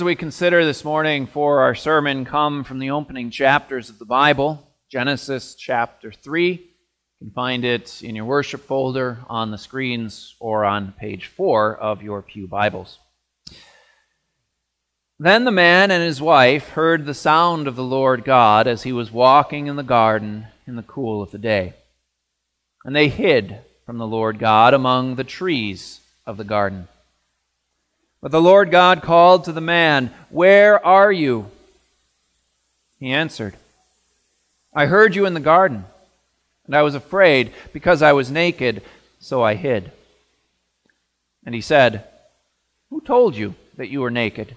words 0.00 0.06
we 0.06 0.16
consider 0.16 0.64
this 0.64 0.82
morning 0.82 1.26
for 1.26 1.60
our 1.60 1.74
sermon 1.74 2.24
come 2.24 2.64
from 2.64 2.78
the 2.78 2.90
opening 2.90 3.30
chapters 3.30 3.90
of 3.90 3.98
the 3.98 4.06
Bible, 4.06 4.66
Genesis 4.90 5.54
chapter 5.54 6.10
3. 6.10 6.52
You 6.52 6.58
can 7.18 7.30
find 7.32 7.66
it 7.66 8.02
in 8.02 8.16
your 8.16 8.24
worship 8.24 8.62
folder, 8.62 9.18
on 9.28 9.50
the 9.50 9.58
screens, 9.58 10.36
or 10.40 10.64
on 10.64 10.94
page 10.98 11.26
4 11.26 11.76
of 11.76 12.02
your 12.02 12.22
Pew 12.22 12.46
Bibles. 12.46 12.98
Then 15.18 15.44
the 15.44 15.50
man 15.50 15.90
and 15.90 16.02
his 16.02 16.22
wife 16.22 16.70
heard 16.70 17.04
the 17.04 17.12
sound 17.12 17.68
of 17.68 17.76
the 17.76 17.84
Lord 17.84 18.24
God 18.24 18.66
as 18.66 18.84
he 18.84 18.92
was 18.92 19.12
walking 19.12 19.66
in 19.66 19.76
the 19.76 19.82
garden 19.82 20.46
in 20.66 20.76
the 20.76 20.82
cool 20.82 21.20
of 21.20 21.30
the 21.30 21.38
day. 21.38 21.74
And 22.86 22.96
they 22.96 23.08
hid 23.08 23.58
from 23.84 23.98
the 23.98 24.06
Lord 24.06 24.38
God 24.38 24.72
among 24.72 25.16
the 25.16 25.24
trees 25.24 26.00
of 26.24 26.38
the 26.38 26.44
garden. 26.44 26.88
But 28.20 28.32
the 28.32 28.40
Lord 28.40 28.70
God 28.70 29.02
called 29.02 29.44
to 29.44 29.52
the 29.52 29.60
man, 29.60 30.12
Where 30.28 30.84
are 30.84 31.10
you? 31.10 31.46
He 32.98 33.12
answered, 33.12 33.56
I 34.74 34.86
heard 34.86 35.14
you 35.14 35.26
in 35.26 35.34
the 35.34 35.40
garden, 35.40 35.84
and 36.66 36.76
I 36.76 36.82
was 36.82 36.94
afraid 36.94 37.52
because 37.72 38.02
I 38.02 38.12
was 38.12 38.30
naked, 38.30 38.82
so 39.18 39.42
I 39.42 39.54
hid. 39.54 39.90
And 41.44 41.54
he 41.54 41.60
said, 41.60 42.04
Who 42.90 43.00
told 43.00 43.36
you 43.36 43.54
that 43.76 43.88
you 43.88 44.00
were 44.00 44.10
naked? 44.10 44.54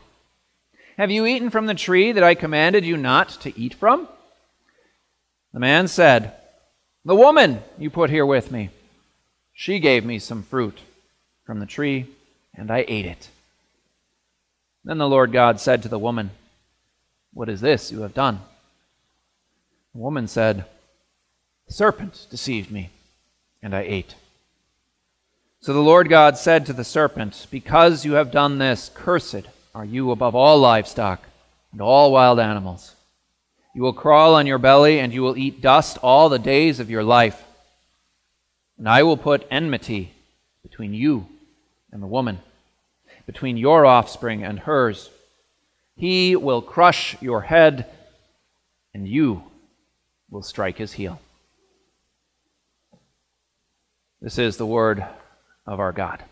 Have 0.98 1.10
you 1.10 1.26
eaten 1.26 1.50
from 1.50 1.66
the 1.66 1.74
tree 1.74 2.12
that 2.12 2.24
I 2.24 2.36
commanded 2.36 2.86
you 2.86 2.98
not 2.98 3.30
to 3.42 3.58
eat 3.60 3.74
from? 3.74 4.08
The 5.54 5.60
man 5.60 5.88
said, 5.88 6.34
The 7.06 7.16
woman 7.16 7.62
you 7.80 7.90
put 7.90 8.10
here 8.10 8.26
with 8.26 8.52
me, 8.52 8.70
she 9.54 9.80
gave 9.80 10.04
me 10.04 10.20
some 10.20 10.44
fruit 10.44 10.80
from 11.46 11.60
the 11.60 11.66
tree, 11.66 12.08
and 12.54 12.70
I 12.70 12.86
ate 12.88 13.06
it. 13.06 13.30
Then 14.84 14.98
the 14.98 15.08
Lord 15.08 15.32
God 15.32 15.60
said 15.60 15.82
to 15.84 15.90
the 15.90 16.00
woman, 16.00 16.32
What 17.34 17.50
is 17.50 17.62
this 17.62 17.92
you 17.92 18.02
have 18.02 18.14
done? 18.14 18.42
The 19.94 20.02
woman 20.02 20.28
said, 20.28 20.66
The 21.68 21.74
serpent 21.74 22.28
deceived 22.30 22.70
me, 22.70 22.90
and 23.62 23.74
I 23.74 23.82
ate. 23.82 24.16
So 25.62 25.72
the 25.72 25.80
Lord 25.80 26.10
God 26.10 26.38
said 26.38 26.66
to 26.66 26.74
the 26.74 26.84
serpent, 26.84 27.48
Because 27.50 28.04
you 28.04 28.14
have 28.14 28.32
done 28.32 28.58
this, 28.58 28.92
cursed 28.94 29.48
are 29.74 29.86
you 29.86 30.12
above 30.12 30.36
all 30.36 30.60
livestock 30.60 31.24
and 31.72 31.82
all 31.82 32.12
wild 32.12 32.40
animals. 32.40 32.94
You 33.74 33.82
will 33.82 33.94
crawl 33.94 34.36
on 34.36 34.46
your 34.46 34.58
belly, 34.58 35.00
and 35.00 35.14
you 35.14 35.22
will 35.22 35.38
eat 35.38 35.62
dust 35.62 35.98
all 36.04 36.28
the 36.28 36.38
days 36.38 36.80
of 36.80 36.90
your 36.90 37.04
life. 37.04 37.42
And 38.78 38.90
I 38.90 39.04
will 39.04 39.18
put 39.18 39.48
enmity 39.50 40.14
between 40.62 40.94
you 40.94 41.28
and 41.92 42.04
the 42.04 42.08
woman 42.08 42.40
between 43.26 43.58
your 43.58 43.86
offspring 43.86 44.44
and 44.44 44.60
hers. 44.60 45.10
He 45.96 46.36
will 46.36 46.62
crush 46.62 47.22
your 47.22 47.42
head, 47.42 47.86
and 48.94 49.08
you 49.08 49.44
will 50.30 50.44
strike 50.44 50.78
his 50.78 50.94
heel. 50.94 51.20
This 54.22 54.38
is 54.38 54.58
the 54.58 54.66
word 54.66 55.06
of 55.66 55.80
our 55.80 55.92
God. 55.92 56.24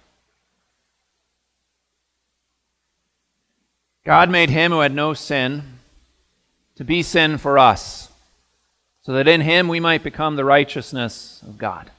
God 4.03 4.29
made 4.29 4.49
him 4.49 4.71
who 4.71 4.79
had 4.79 4.93
no 4.93 5.13
sin 5.13 5.79
to 6.75 6.83
be 6.83 7.03
sin 7.03 7.37
for 7.37 7.59
us, 7.59 8.09
so 9.03 9.13
that 9.13 9.27
in 9.27 9.41
him 9.41 9.67
we 9.67 9.79
might 9.79 10.03
become 10.03 10.35
the 10.35 10.45
righteousness 10.45 11.41
of 11.47 11.57
God. 11.57 11.91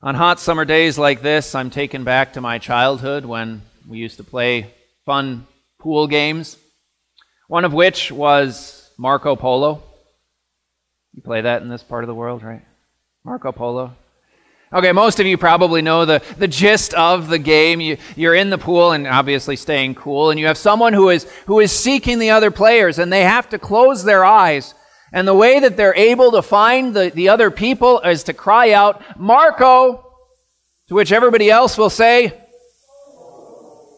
On 0.00 0.14
hot 0.14 0.38
summer 0.38 0.64
days 0.64 0.96
like 0.96 1.22
this, 1.22 1.56
I'm 1.56 1.70
taken 1.70 2.04
back 2.04 2.34
to 2.34 2.40
my 2.40 2.58
childhood 2.58 3.24
when 3.24 3.62
we 3.88 3.98
used 3.98 4.18
to 4.18 4.22
play 4.22 4.72
fun 5.04 5.44
pool 5.80 6.06
games, 6.06 6.56
one 7.48 7.64
of 7.64 7.72
which 7.72 8.12
was 8.12 8.88
Marco 8.96 9.34
Polo. 9.34 9.82
You 11.14 11.22
play 11.22 11.40
that 11.40 11.62
in 11.62 11.68
this 11.68 11.82
part 11.82 12.04
of 12.04 12.08
the 12.08 12.14
world, 12.14 12.44
right? 12.44 12.62
Marco 13.24 13.50
Polo. 13.50 13.96
Okay, 14.72 14.92
most 14.92 15.18
of 15.18 15.26
you 15.26 15.36
probably 15.36 15.82
know 15.82 16.04
the, 16.04 16.22
the 16.36 16.46
gist 16.46 16.94
of 16.94 17.26
the 17.26 17.40
game. 17.40 17.80
You, 17.80 17.96
you're 18.14 18.36
in 18.36 18.50
the 18.50 18.58
pool 18.58 18.92
and 18.92 19.04
obviously 19.04 19.56
staying 19.56 19.96
cool, 19.96 20.30
and 20.30 20.38
you 20.38 20.46
have 20.46 20.58
someone 20.58 20.92
who 20.92 21.08
is, 21.08 21.24
who 21.46 21.58
is 21.58 21.72
seeking 21.72 22.20
the 22.20 22.30
other 22.30 22.52
players, 22.52 23.00
and 23.00 23.12
they 23.12 23.24
have 23.24 23.48
to 23.48 23.58
close 23.58 24.04
their 24.04 24.24
eyes 24.24 24.74
and 25.12 25.26
the 25.26 25.34
way 25.34 25.60
that 25.60 25.76
they're 25.76 25.94
able 25.94 26.32
to 26.32 26.42
find 26.42 26.94
the, 26.94 27.10
the 27.14 27.30
other 27.30 27.50
people 27.50 28.00
is 28.00 28.24
to 28.24 28.32
cry 28.32 28.72
out, 28.72 29.02
Marco, 29.18 30.04
to 30.88 30.94
which 30.94 31.12
everybody 31.12 31.50
else 31.50 31.78
will 31.78 31.90
say, 31.90 32.32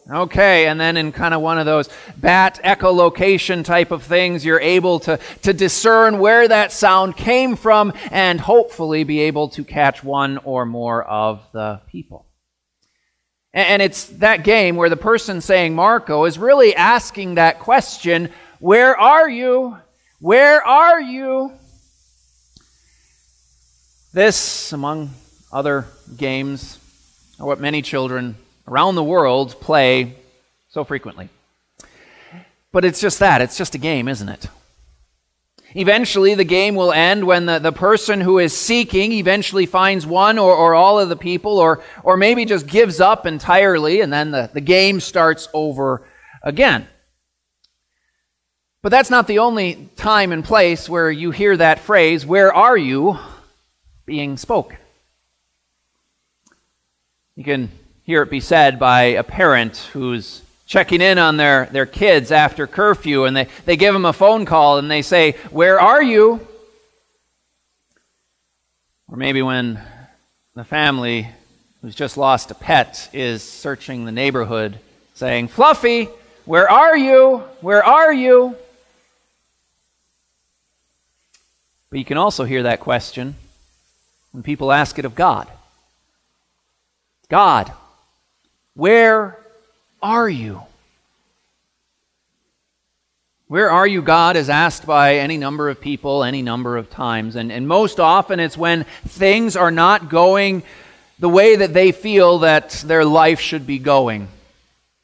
Okay, 0.09 0.67
and 0.67 0.77
then 0.77 0.97
in 0.97 1.13
kind 1.13 1.33
of 1.33 1.39
one 1.41 1.57
of 1.57 1.65
those 1.65 1.87
bat 2.17 2.59
echolocation 2.65 3.63
type 3.63 3.91
of 3.91 4.03
things, 4.03 4.43
you're 4.43 4.59
able 4.59 4.99
to, 5.01 5.17
to 5.43 5.53
discern 5.53 6.19
where 6.19 6.49
that 6.49 6.73
sound 6.73 7.15
came 7.15 7.55
from 7.55 7.93
and 8.09 8.41
hopefully 8.41 9.05
be 9.05 9.21
able 9.21 9.47
to 9.49 9.63
catch 9.63 10.03
one 10.03 10.37
or 10.39 10.65
more 10.65 11.01
of 11.03 11.41
the 11.53 11.79
people. 11.87 12.25
And 13.53 13.81
it's 13.81 14.07
that 14.17 14.43
game 14.43 14.75
where 14.75 14.89
the 14.89 14.97
person 14.97 15.39
saying 15.39 15.75
Marco 15.75 16.25
is 16.25 16.37
really 16.37 16.75
asking 16.75 17.35
that 17.35 17.59
question 17.59 18.31
Where 18.59 18.97
are 18.97 19.29
you? 19.29 19.77
Where 20.21 20.63
are 20.63 21.01
you? 21.01 21.51
This, 24.13 24.71
among 24.71 25.09
other 25.51 25.87
games, 26.15 26.77
are 27.39 27.47
what 27.47 27.59
many 27.59 27.81
children 27.81 28.35
around 28.67 28.93
the 28.93 29.03
world 29.03 29.59
play 29.59 30.13
so 30.69 30.83
frequently. 30.83 31.29
But 32.71 32.85
it's 32.85 33.01
just 33.01 33.17
that. 33.17 33.41
It's 33.41 33.57
just 33.57 33.73
a 33.73 33.79
game, 33.79 34.07
isn't 34.07 34.29
it? 34.29 34.47
Eventually, 35.73 36.35
the 36.35 36.43
game 36.43 36.75
will 36.75 36.91
end 36.91 37.25
when 37.25 37.47
the, 37.47 37.57
the 37.57 37.71
person 37.71 38.21
who 38.21 38.37
is 38.37 38.55
seeking 38.55 39.13
eventually 39.13 39.65
finds 39.65 40.05
one 40.05 40.37
or, 40.37 40.53
or 40.53 40.75
all 40.75 40.99
of 40.99 41.09
the 41.09 41.15
people, 41.15 41.57
or, 41.57 41.81
or 42.03 42.15
maybe 42.15 42.45
just 42.45 42.67
gives 42.67 42.99
up 42.99 43.25
entirely, 43.25 44.01
and 44.01 44.13
then 44.13 44.29
the, 44.29 44.51
the 44.53 44.61
game 44.61 44.99
starts 44.99 45.49
over 45.51 46.03
again. 46.43 46.85
But 48.81 48.89
that's 48.89 49.11
not 49.11 49.27
the 49.27 49.39
only 49.39 49.89
time 49.95 50.31
and 50.31 50.43
place 50.43 50.89
where 50.89 51.11
you 51.11 51.29
hear 51.29 51.55
that 51.55 51.79
phrase, 51.79 52.25
where 52.25 52.51
are 52.51 52.77
you, 52.77 53.19
being 54.05 54.37
spoken. 54.37 54.77
You 57.35 57.43
can 57.43 57.69
hear 58.03 58.23
it 58.23 58.31
be 58.31 58.39
said 58.39 58.79
by 58.79 59.03
a 59.03 59.23
parent 59.23 59.77
who's 59.93 60.41
checking 60.65 60.99
in 60.99 61.19
on 61.19 61.37
their, 61.37 61.67
their 61.67 61.85
kids 61.85 62.31
after 62.31 62.65
curfew 62.65 63.25
and 63.25 63.37
they, 63.37 63.47
they 63.65 63.77
give 63.77 63.93
them 63.93 64.05
a 64.05 64.13
phone 64.13 64.45
call 64.45 64.79
and 64.79 64.89
they 64.89 65.03
say, 65.03 65.33
Where 65.51 65.79
are 65.79 66.01
you? 66.01 66.45
Or 69.07 69.17
maybe 69.17 69.41
when 69.41 69.79
the 70.55 70.63
family 70.63 71.27
who's 71.81 71.95
just 71.95 72.17
lost 72.17 72.49
a 72.51 72.55
pet 72.55 73.09
is 73.13 73.43
searching 73.43 74.05
the 74.05 74.11
neighborhood 74.11 74.79
saying, 75.13 75.49
Fluffy, 75.49 76.09
where 76.45 76.69
are 76.69 76.97
you? 76.97 77.43
Where 77.61 77.83
are 77.83 78.13
you? 78.13 78.55
But 81.91 81.99
you 81.99 82.05
can 82.05 82.17
also 82.17 82.45
hear 82.45 82.63
that 82.63 82.79
question 82.79 83.35
when 84.31 84.41
people 84.41 84.71
ask 84.71 84.97
it 84.97 85.05
of 85.05 85.13
God 85.13 85.47
God, 87.29 87.71
where 88.73 89.37
are 90.01 90.29
you? 90.29 90.61
Where 93.47 93.69
are 93.69 93.85
you, 93.85 94.01
God, 94.01 94.37
is 94.37 94.49
asked 94.49 94.85
by 94.85 95.17
any 95.17 95.37
number 95.37 95.69
of 95.69 95.81
people, 95.81 96.23
any 96.23 96.41
number 96.41 96.77
of 96.77 96.89
times. 96.89 97.35
And, 97.35 97.51
and 97.51 97.67
most 97.67 97.99
often 97.99 98.39
it's 98.39 98.57
when 98.57 98.85
things 99.05 99.57
are 99.57 99.71
not 99.71 100.09
going 100.09 100.63
the 101.19 101.29
way 101.29 101.57
that 101.57 101.73
they 101.73 101.91
feel 101.91 102.39
that 102.39 102.71
their 102.85 103.03
life 103.03 103.41
should 103.41 103.67
be 103.67 103.77
going. 103.77 104.29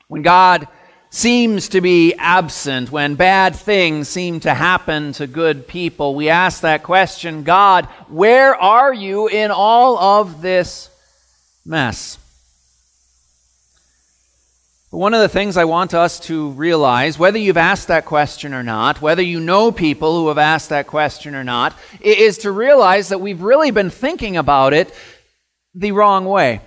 When 0.07 0.21
God 0.21 0.67
seems 1.09 1.69
to 1.69 1.81
be 1.81 2.13
absent, 2.15 2.91
when 2.91 3.15
bad 3.15 3.55
things 3.55 4.07
seem 4.07 4.39
to 4.41 4.53
happen 4.53 5.13
to 5.13 5.27
good 5.27 5.67
people, 5.67 6.15
we 6.15 6.29
ask 6.29 6.61
that 6.61 6.83
question 6.83 7.43
God, 7.43 7.85
where 8.07 8.55
are 8.55 8.93
you 8.93 9.27
in 9.27 9.51
all 9.51 9.97
of 9.97 10.41
this 10.41 10.89
mess? 11.65 12.17
One 14.89 15.13
of 15.13 15.19
the 15.19 15.29
things 15.29 15.57
I 15.57 15.65
want 15.65 15.93
us 15.93 16.19
to 16.21 16.51
realize, 16.51 17.19
whether 17.19 17.37
you've 17.37 17.57
asked 17.57 17.89
that 17.89 18.05
question 18.05 18.53
or 18.53 18.63
not, 18.63 19.01
whether 19.01 19.21
you 19.21 19.39
know 19.41 19.71
people 19.71 20.17
who 20.17 20.29
have 20.29 20.37
asked 20.37 20.69
that 20.69 20.87
question 20.87 21.35
or 21.35 21.43
not, 21.43 21.77
is 21.99 22.39
to 22.39 22.51
realize 22.51 23.09
that 23.09 23.19
we've 23.19 23.41
really 23.41 23.71
been 23.71 23.89
thinking 23.89 24.37
about 24.37 24.73
it 24.73 24.93
the 25.75 25.91
wrong 25.91 26.25
way. 26.25 26.61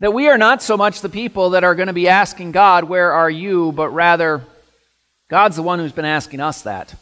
That 0.00 0.14
we 0.14 0.28
are 0.28 0.38
not 0.38 0.62
so 0.62 0.78
much 0.78 1.02
the 1.02 1.10
people 1.10 1.50
that 1.50 1.62
are 1.62 1.74
going 1.74 1.88
to 1.88 1.92
be 1.92 2.08
asking 2.08 2.52
God, 2.52 2.84
Where 2.84 3.12
are 3.12 3.30
you? 3.30 3.70
but 3.72 3.90
rather, 3.90 4.42
God's 5.28 5.56
the 5.56 5.62
one 5.62 5.78
who's 5.78 5.92
been 5.92 6.06
asking 6.06 6.40
us 6.40 6.62
that. 6.62 6.94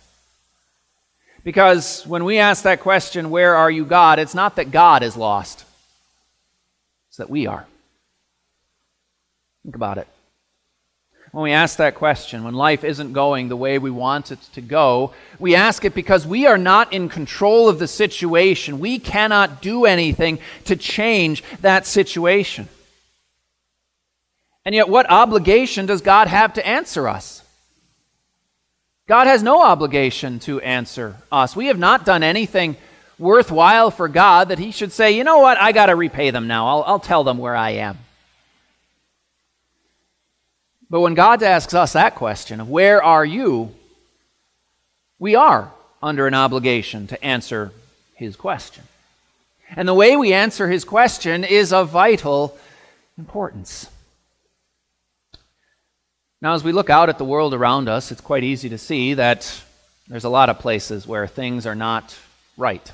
Because 1.44 2.04
when 2.06 2.24
we 2.24 2.38
ask 2.38 2.64
that 2.64 2.80
question, 2.80 3.30
Where 3.30 3.54
are 3.54 3.70
you, 3.70 3.84
God? 3.84 4.18
it's 4.18 4.34
not 4.34 4.56
that 4.56 4.72
God 4.72 5.04
is 5.04 5.16
lost, 5.16 5.64
it's 7.08 7.18
that 7.18 7.30
we 7.30 7.46
are. 7.46 7.66
Think 9.62 9.76
about 9.76 9.98
it. 9.98 10.08
When 11.30 11.44
we 11.44 11.52
ask 11.52 11.76
that 11.76 11.94
question, 11.94 12.42
when 12.42 12.54
life 12.54 12.82
isn't 12.82 13.12
going 13.12 13.48
the 13.48 13.56
way 13.56 13.78
we 13.78 13.90
want 13.90 14.32
it 14.32 14.40
to 14.54 14.60
go, 14.60 15.12
we 15.38 15.54
ask 15.54 15.84
it 15.84 15.94
because 15.94 16.26
we 16.26 16.46
are 16.46 16.58
not 16.58 16.92
in 16.92 17.08
control 17.10 17.68
of 17.68 17.78
the 17.78 17.86
situation. 17.86 18.80
We 18.80 18.98
cannot 18.98 19.60
do 19.60 19.84
anything 19.84 20.38
to 20.64 20.74
change 20.74 21.44
that 21.60 21.86
situation. 21.86 22.68
And 24.68 24.74
yet, 24.74 24.90
what 24.90 25.08
obligation 25.08 25.86
does 25.86 26.02
God 26.02 26.28
have 26.28 26.52
to 26.52 26.66
answer 26.66 27.08
us? 27.08 27.42
God 29.06 29.26
has 29.26 29.42
no 29.42 29.62
obligation 29.62 30.40
to 30.40 30.60
answer 30.60 31.16
us. 31.32 31.56
We 31.56 31.68
have 31.68 31.78
not 31.78 32.04
done 32.04 32.22
anything 32.22 32.76
worthwhile 33.18 33.90
for 33.90 34.08
God 34.08 34.50
that 34.50 34.58
He 34.58 34.70
should 34.70 34.92
say, 34.92 35.12
you 35.12 35.24
know 35.24 35.38
what, 35.38 35.56
I 35.56 35.72
got 35.72 35.86
to 35.86 35.96
repay 35.96 36.32
them 36.32 36.48
now. 36.48 36.68
I'll, 36.68 36.84
I'll 36.86 37.00
tell 37.00 37.24
them 37.24 37.38
where 37.38 37.56
I 37.56 37.70
am. 37.70 37.96
But 40.90 41.00
when 41.00 41.14
God 41.14 41.42
asks 41.42 41.72
us 41.72 41.94
that 41.94 42.14
question 42.14 42.60
of 42.60 42.68
where 42.68 43.02
are 43.02 43.24
you, 43.24 43.74
we 45.18 45.34
are 45.34 45.72
under 46.02 46.26
an 46.26 46.34
obligation 46.34 47.06
to 47.06 47.24
answer 47.24 47.72
His 48.16 48.36
question. 48.36 48.84
And 49.74 49.88
the 49.88 49.94
way 49.94 50.14
we 50.14 50.34
answer 50.34 50.68
His 50.68 50.84
question 50.84 51.42
is 51.42 51.72
of 51.72 51.88
vital 51.88 52.54
importance. 53.16 53.88
Now, 56.40 56.54
as 56.54 56.62
we 56.62 56.70
look 56.70 56.88
out 56.88 57.08
at 57.08 57.18
the 57.18 57.24
world 57.24 57.52
around 57.52 57.88
us, 57.88 58.12
it's 58.12 58.20
quite 58.20 58.44
easy 58.44 58.68
to 58.68 58.78
see 58.78 59.14
that 59.14 59.60
there's 60.06 60.22
a 60.22 60.28
lot 60.28 60.48
of 60.48 60.60
places 60.60 61.04
where 61.04 61.26
things 61.26 61.66
are 61.66 61.74
not 61.74 62.16
right. 62.56 62.92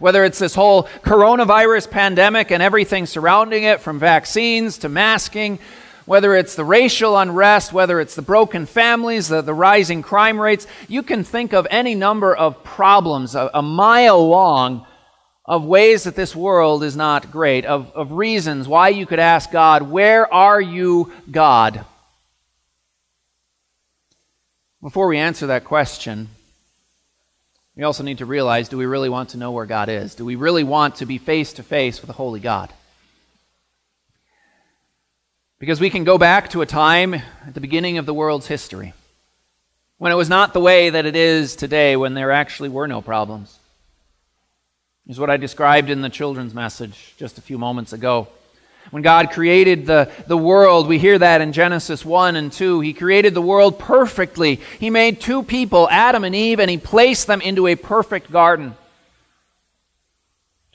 Whether 0.00 0.24
it's 0.24 0.40
this 0.40 0.56
whole 0.56 0.82
coronavirus 1.04 1.92
pandemic 1.92 2.50
and 2.50 2.60
everything 2.60 3.06
surrounding 3.06 3.62
it, 3.62 3.80
from 3.80 4.00
vaccines 4.00 4.78
to 4.78 4.88
masking, 4.88 5.60
whether 6.06 6.34
it's 6.34 6.56
the 6.56 6.64
racial 6.64 7.16
unrest, 7.16 7.72
whether 7.72 8.00
it's 8.00 8.16
the 8.16 8.22
broken 8.22 8.66
families, 8.66 9.28
the, 9.28 9.40
the 9.40 9.54
rising 9.54 10.02
crime 10.02 10.40
rates, 10.40 10.66
you 10.88 11.04
can 11.04 11.22
think 11.22 11.54
of 11.54 11.68
any 11.70 11.94
number 11.94 12.34
of 12.34 12.64
problems, 12.64 13.36
a, 13.36 13.48
a 13.54 13.62
mile 13.62 14.28
long, 14.28 14.84
of 15.44 15.64
ways 15.64 16.02
that 16.02 16.16
this 16.16 16.34
world 16.34 16.82
is 16.82 16.96
not 16.96 17.30
great, 17.30 17.64
of, 17.64 17.92
of 17.94 18.10
reasons 18.10 18.66
why 18.66 18.88
you 18.88 19.06
could 19.06 19.20
ask 19.20 19.52
God, 19.52 19.82
Where 19.82 20.32
are 20.34 20.60
you, 20.60 21.12
God? 21.30 21.84
Before 24.84 25.06
we 25.06 25.16
answer 25.16 25.46
that 25.46 25.64
question, 25.64 26.28
we 27.74 27.84
also 27.84 28.02
need 28.02 28.18
to 28.18 28.26
realize 28.26 28.68
do 28.68 28.76
we 28.76 28.84
really 28.84 29.08
want 29.08 29.30
to 29.30 29.38
know 29.38 29.50
where 29.50 29.64
God 29.64 29.88
is? 29.88 30.14
Do 30.14 30.26
we 30.26 30.36
really 30.36 30.62
want 30.62 30.96
to 30.96 31.06
be 31.06 31.16
face 31.16 31.54
to 31.54 31.62
face 31.62 32.02
with 32.02 32.10
a 32.10 32.12
holy 32.12 32.38
God? 32.38 32.70
Because 35.58 35.80
we 35.80 35.88
can 35.88 36.04
go 36.04 36.18
back 36.18 36.50
to 36.50 36.60
a 36.60 36.66
time 36.66 37.14
at 37.14 37.54
the 37.54 37.62
beginning 37.62 37.96
of 37.96 38.04
the 38.04 38.12
world's 38.12 38.46
history 38.46 38.92
when 39.96 40.12
it 40.12 40.16
was 40.16 40.28
not 40.28 40.52
the 40.52 40.60
way 40.60 40.90
that 40.90 41.06
it 41.06 41.16
is 41.16 41.56
today, 41.56 41.96
when 41.96 42.12
there 42.12 42.30
actually 42.30 42.68
were 42.68 42.86
no 42.86 43.00
problems. 43.00 43.58
Is 45.06 45.18
what 45.18 45.30
I 45.30 45.38
described 45.38 45.88
in 45.88 46.02
the 46.02 46.10
children's 46.10 46.52
message 46.52 47.14
just 47.16 47.38
a 47.38 47.42
few 47.42 47.56
moments 47.56 47.94
ago. 47.94 48.28
When 48.90 49.02
God 49.02 49.30
created 49.30 49.86
the, 49.86 50.10
the 50.26 50.36
world, 50.36 50.86
we 50.86 50.98
hear 50.98 51.18
that 51.18 51.40
in 51.40 51.52
Genesis 51.52 52.04
1 52.04 52.36
and 52.36 52.52
2. 52.52 52.80
He 52.80 52.92
created 52.92 53.34
the 53.34 53.42
world 53.42 53.78
perfectly. 53.78 54.60
He 54.78 54.90
made 54.90 55.20
two 55.20 55.42
people, 55.42 55.88
Adam 55.90 56.24
and 56.24 56.34
Eve, 56.34 56.60
and 56.60 56.70
He 56.70 56.78
placed 56.78 57.26
them 57.26 57.40
into 57.40 57.66
a 57.66 57.74
perfect 57.74 58.30
garden. 58.30 58.76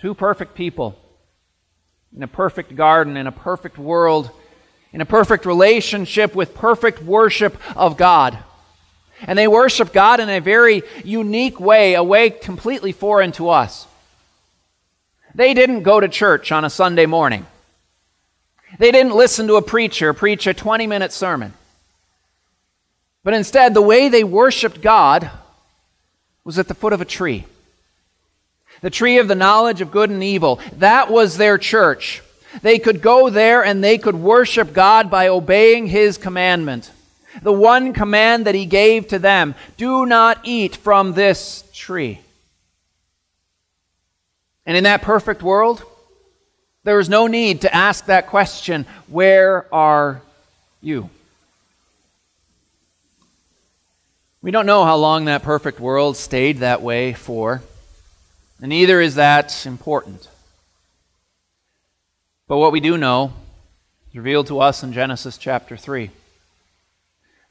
Two 0.01 0.13
perfect 0.13 0.55
people 0.55 0.97
in 2.15 2.23
a 2.23 2.27
perfect 2.27 2.75
garden, 2.75 3.17
in 3.17 3.27
a 3.27 3.31
perfect 3.31 3.77
world, 3.77 4.31
in 4.91 5.01
a 5.01 5.05
perfect 5.05 5.45
relationship 5.45 6.35
with 6.35 6.55
perfect 6.55 7.01
worship 7.01 7.57
of 7.77 7.97
God. 7.97 8.37
And 9.21 9.37
they 9.37 9.47
worship 9.47 9.93
God 9.93 10.19
in 10.19 10.29
a 10.29 10.39
very 10.39 10.83
unique 11.03 11.59
way, 11.59 11.93
a 11.93 12.03
way 12.03 12.29
completely 12.29 12.91
foreign 12.91 13.31
to 13.33 13.49
us. 13.49 13.85
They 15.35 15.53
didn't 15.53 15.83
go 15.83 15.99
to 15.99 16.07
church 16.07 16.51
on 16.51 16.65
a 16.65 16.69
Sunday 16.69 17.05
morning. 17.05 17.45
They 18.77 18.91
didn't 18.91 19.15
listen 19.15 19.47
to 19.47 19.55
a 19.55 19.61
preacher 19.61 20.13
preach 20.13 20.45
a 20.45 20.53
20 20.53 20.85
minute 20.87 21.11
sermon. 21.11 21.53
But 23.23 23.33
instead, 23.33 23.73
the 23.73 23.81
way 23.81 24.09
they 24.09 24.23
worshiped 24.23 24.81
God 24.81 25.29
was 26.43 26.57
at 26.57 26.67
the 26.67 26.73
foot 26.73 26.93
of 26.93 27.01
a 27.01 27.05
tree. 27.05 27.45
The 28.81 28.89
tree 28.89 29.17
of 29.17 29.27
the 29.27 29.35
knowledge 29.35 29.81
of 29.81 29.91
good 29.91 30.09
and 30.09 30.23
evil. 30.23 30.59
That 30.77 31.11
was 31.11 31.37
their 31.37 31.57
church. 31.57 32.21
They 32.61 32.79
could 32.79 33.01
go 33.01 33.29
there 33.29 33.63
and 33.63 33.83
they 33.83 33.97
could 33.97 34.15
worship 34.15 34.73
God 34.73 35.11
by 35.11 35.27
obeying 35.27 35.87
His 35.87 36.17
commandment. 36.17 36.91
The 37.41 37.53
one 37.53 37.93
command 37.93 38.45
that 38.45 38.55
He 38.55 38.65
gave 38.65 39.09
to 39.09 39.19
them 39.19 39.53
do 39.77 40.05
not 40.05 40.39
eat 40.43 40.75
from 40.75 41.13
this 41.13 41.63
tree. 41.73 42.21
And 44.65 44.77
in 44.77 44.85
that 44.85 45.01
perfect 45.01 45.43
world, 45.43 45.83
there 46.83 46.99
is 46.99 47.09
no 47.09 47.27
need 47.27 47.61
to 47.61 47.73
ask 47.73 48.05
that 48.05 48.27
question 48.27 48.85
Where 49.07 49.73
are 49.73 50.21
you? 50.81 51.09
We 54.41 54.51
don't 54.51 54.65
know 54.65 54.85
how 54.85 54.95
long 54.95 55.25
that 55.25 55.43
perfect 55.43 55.79
world 55.79 56.15
stayed 56.15 56.59
that 56.59 56.81
way 56.81 57.13
for, 57.13 57.61
and 58.61 58.69
neither 58.69 59.01
is 59.01 59.15
that 59.15 59.65
important. 59.65 60.29
But 62.47 62.57
what 62.57 62.71
we 62.71 62.79
do 62.79 62.97
know 62.97 63.33
is 64.09 64.15
revealed 64.15 64.47
to 64.47 64.59
us 64.59 64.81
in 64.81 64.93
Genesis 64.93 65.37
chapter 65.37 65.75
3 65.75 66.09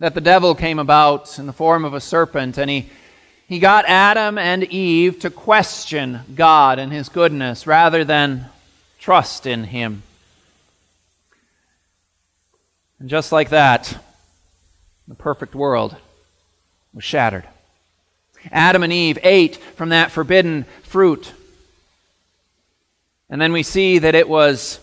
that 0.01 0.15
the 0.15 0.21
devil 0.21 0.55
came 0.55 0.79
about 0.79 1.39
in 1.39 1.47
the 1.47 1.53
form 1.53 1.85
of 1.85 1.93
a 1.93 2.01
serpent 2.01 2.57
and 2.57 2.71
he, 2.71 2.89
he 3.47 3.59
got 3.59 3.85
Adam 3.87 4.39
and 4.39 4.65
Eve 4.65 5.19
to 5.21 5.31
question 5.31 6.21
God 6.35 6.79
and 6.79 6.93
his 6.93 7.09
goodness 7.09 7.67
rather 7.67 8.05
than 8.05 8.47
trust 9.09 9.47
in 9.47 9.65
Him. 9.65 10.03
And 13.01 13.09
just 13.09 13.33
like 13.33 13.49
that, 13.49 13.97
the 15.09 15.15
perfect 15.15 15.55
world 15.55 15.97
was 16.93 17.05
shattered. 17.05 17.45
Adam 18.53 18.83
and 18.83 18.93
Eve 18.93 19.19
ate 19.23 19.57
from 19.57 19.89
that 19.89 20.11
forbidden 20.11 20.67
fruit. 20.83 21.33
And 23.31 23.41
then 23.41 23.55
we 23.55 23.63
see 23.63 23.99
that 23.99 24.15
it 24.15 24.29
was 24.29 24.79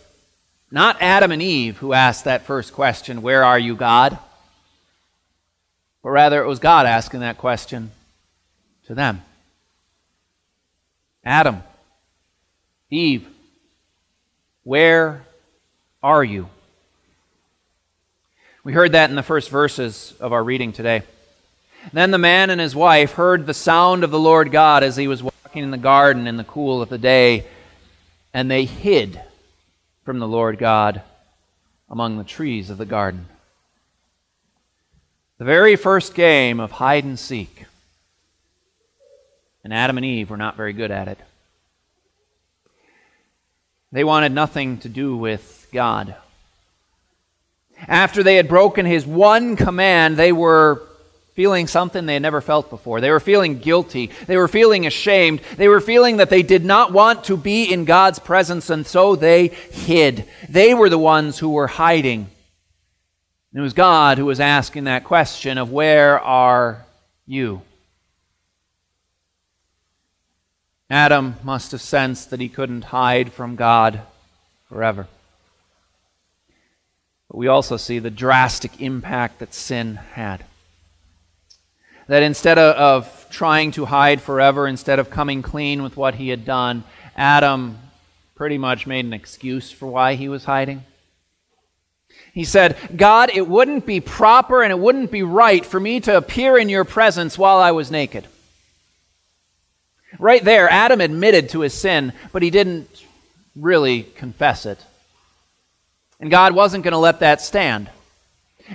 not 0.72 1.00
Adam 1.04 1.32
and 1.32 1.40
Eve 1.44 1.78
who 1.78 1.94
asked 1.94 2.24
that 2.24 2.48
first 2.48 2.74
question, 2.74 3.22
Where 3.22 3.44
are 3.44 3.60
you, 3.60 3.76
God? 3.76 4.18
But 6.02 6.10
rather 6.10 6.44
it 6.44 6.48
was 6.48 6.58
God 6.58 6.88
asking 6.88 7.20
that 7.20 7.38
question 7.38 7.92
to 8.88 8.96
them. 8.96 9.22
Adam, 11.24 11.62
Eve, 12.90 13.28
where 14.66 15.24
are 16.04 16.24
you? 16.24 16.50
We 18.64 18.74
heard 18.74 18.94
that 18.94 19.12
in 19.12 19.16
the 19.16 19.24
first 19.24 19.50
verses 19.50 20.14
of 20.20 20.34
our 20.34 20.44
reading 20.44 20.74
today. 20.74 21.04
Then 21.94 22.10
the 22.10 22.18
man 22.18 22.50
and 22.50 22.60
his 22.60 22.76
wife 22.76 23.14
heard 23.14 23.46
the 23.46 23.54
sound 23.54 24.04
of 24.04 24.10
the 24.10 24.20
Lord 24.20 24.52
God 24.52 24.84
as 24.84 24.96
he 24.98 25.08
was 25.08 25.22
walking 25.22 25.64
in 25.64 25.70
the 25.70 25.78
garden 25.78 26.26
in 26.26 26.36
the 26.36 26.44
cool 26.44 26.82
of 26.82 26.90
the 26.90 26.98
day, 26.98 27.46
and 28.34 28.50
they 28.50 28.66
hid 28.66 29.22
from 30.04 30.18
the 30.18 30.28
Lord 30.28 30.58
God 30.58 31.04
among 31.88 32.18
the 32.18 32.24
trees 32.24 32.72
of 32.72 32.80
the 32.80 32.88
garden. 32.88 33.28
The 35.38 35.46
very 35.46 35.76
first 35.76 36.16
game 36.16 36.60
of 36.60 36.72
hide 36.72 37.04
and 37.04 37.20
seek. 37.20 37.66
And 39.64 39.72
Adam 39.72 39.98
and 39.98 40.06
Eve 40.06 40.32
were 40.32 40.38
not 40.38 40.58
very 40.58 40.74
good 40.74 40.90
at 40.90 41.08
it. 41.08 41.20
They 43.96 44.04
wanted 44.04 44.34
nothing 44.34 44.80
to 44.80 44.90
do 44.90 45.16
with 45.16 45.70
God. 45.72 46.16
After 47.88 48.24
they 48.24 48.36
had 48.36 48.50
broken 48.50 48.86
his 48.86 49.06
one 49.06 49.56
command, 49.56 50.18
they 50.18 50.34
were 50.34 50.82
feeling 51.34 51.66
something 51.66 52.06
they 52.06 52.12
had 52.12 52.22
never 52.22 52.42
felt 52.42 52.70
before. 52.70 53.00
They 53.00 53.10
were 53.10 53.22
feeling 53.22 53.60
guilty. 53.60 54.12
They 54.28 54.36
were 54.36 54.50
feeling 54.50 54.86
ashamed. 54.86 55.40
They 55.56 55.70
were 55.70 55.80
feeling 55.80 56.18
that 56.18 56.30
they 56.30 56.44
did 56.44 56.66
not 56.66 56.92
want 56.92 57.24
to 57.26 57.38
be 57.38 57.72
in 57.72 57.86
God's 57.86 58.20
presence, 58.20 58.70
and 58.70 58.86
so 58.86 59.16
they 59.16 59.48
hid. 59.48 60.26
They 60.50 60.74
were 60.74 60.90
the 60.90 60.98
ones 60.98 61.40
who 61.40 61.52
were 61.52 61.68
hiding. 61.68 62.28
it 63.54 63.62
was 63.62 63.72
God 63.72 64.18
who 64.18 64.26
was 64.26 64.42
asking 64.42 64.84
that 64.84 65.06
question 65.06 65.58
of, 65.58 65.72
Where 65.72 66.20
are 66.20 66.86
you? 67.26 67.62
Adam 70.96 71.36
must 71.44 71.74
have 71.74 71.82
sensed 71.82 72.30
that 72.30 72.40
he 72.40 72.48
couldn't 72.48 72.86
hide 72.86 73.34
from 73.34 73.58
God 73.58 74.00
forever. 74.70 75.08
But 77.28 77.38
we 77.38 77.50
also 77.50 77.76
see 77.76 78.00
the 78.00 78.10
drastic 78.10 78.80
impact 78.80 79.40
that 79.40 79.54
sin 79.54 79.98
had. 80.14 80.46
That 82.08 82.24
instead 82.24 82.58
of, 82.58 83.28
trying 83.30 83.72
to 83.72 83.84
hide 83.84 84.22
forever, 84.22 84.70
instead 84.70 85.00
of 85.00 85.10
coming 85.10 85.42
clean 85.42 85.84
with 85.84 85.98
what 85.98 86.16
he 86.16 86.30
had 86.30 86.46
done, 86.46 86.86
Adam 87.18 87.78
pretty 88.34 88.58
much 88.58 88.88
made 88.88 89.04
an 89.04 89.12
excuse 89.12 89.70
for 89.70 89.88
why 89.88 90.16
he 90.16 90.30
was 90.30 90.46
hiding. 90.46 90.86
He 92.34 92.46
said, 92.46 92.78
God, 92.96 93.32
it 93.34 93.50
wouldn't 93.50 93.86
be 93.86 94.00
proper 94.00 94.64
and 94.64 94.72
it 94.72 94.80
wouldn't 94.80 95.12
be 95.12 95.24
right 95.24 95.66
for 95.66 95.78
me 95.78 96.00
to 96.00 96.16
appear 96.16 96.58
in 96.58 96.70
your 96.70 96.86
presence 96.86 97.38
while 97.38 97.58
I 97.58 97.72
was 97.72 97.92
naked. 97.92 98.30
Right 100.20 100.44
there, 100.44 100.70
Adam 100.70 101.02
admitted 101.02 101.50
to 101.50 101.62
his 101.62 101.74
sin, 101.74 102.14
but 102.32 102.42
he 102.42 102.50
didn't 102.50 103.04
really 103.56 104.04
confess 104.04 104.66
it. 104.66 104.80
And 106.20 106.32
God 106.32 106.54
wasn't 106.54 106.84
going 106.84 106.94
to 106.94 106.98
let 106.98 107.20
that 107.20 107.42
stand. 107.42 107.90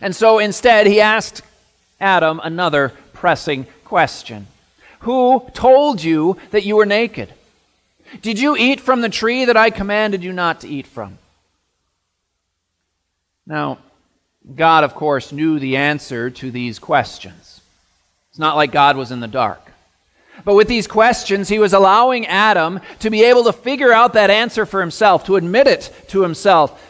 And 0.01 0.15
so 0.15 0.39
instead, 0.39 0.87
he 0.87 1.01
asked 1.01 1.43
Adam 2.01 2.41
another 2.43 2.93
pressing 3.13 3.67
question 3.85 4.47
Who 5.01 5.49
told 5.55 6.03
you 6.03 6.37
that 6.51 6.65
you 6.65 6.77
were 6.77 6.87
naked? 6.87 7.33
Did 8.23 8.39
you 8.39 8.57
eat 8.57 8.81
from 8.81 9.01
the 9.01 9.09
tree 9.09 9.45
that 9.45 9.57
I 9.57 9.71
commanded 9.71 10.25
you 10.25 10.33
not 10.33 10.61
to 10.61 10.69
eat 10.69 10.87
from? 10.87 11.19
Now, 13.47 13.79
God, 14.55 14.85
of 14.85 14.95
course, 14.95 15.33
knew 15.33 15.59
the 15.59 15.77
answer 15.77 16.31
to 16.31 16.51
these 16.51 16.79
questions. 16.79 17.61
It's 18.31 18.39
not 18.39 18.57
like 18.57 18.73
God 18.73 18.97
was 18.97 19.11
in 19.11 19.21
the 19.21 19.29
dark. 19.29 19.70
But 20.45 20.55
with 20.55 20.69
these 20.69 20.87
questions, 20.87 21.49
he 21.49 21.59
was 21.59 21.73
allowing 21.73 22.27
Adam 22.27 22.81
to 23.01 23.11
be 23.11 23.25
able 23.25 23.45
to 23.45 23.53
figure 23.53 23.93
out 23.93 24.15
that 24.15 24.31
answer 24.31 24.67
for 24.67 24.81
himself, 24.81 25.25
to 25.27 25.37
admit 25.37 25.67
it 25.67 25.93
to 26.09 26.23
himself. 26.23 26.83